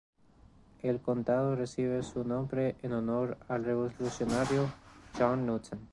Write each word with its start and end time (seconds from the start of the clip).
El 0.81 0.99
condado 0.99 1.55
recibe 1.55 2.01
su 2.01 2.23
nombre 2.23 2.75
en 2.81 2.93
honor 2.93 3.37
al 3.47 3.63
revolucionario 3.63 4.67
John 5.19 5.45
Newton. 5.45 5.79